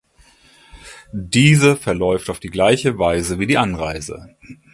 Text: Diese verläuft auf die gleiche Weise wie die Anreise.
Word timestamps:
Diese 1.13 1.75
verläuft 1.77 2.31
auf 2.31 2.39
die 2.39 2.49
gleiche 2.49 2.97
Weise 2.97 3.37
wie 3.37 3.45
die 3.45 3.59
Anreise. 3.59 4.35